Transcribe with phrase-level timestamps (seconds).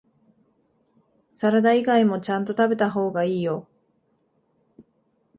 [1.31, 3.67] サラダ以外もちゃんと食べた方がいいよ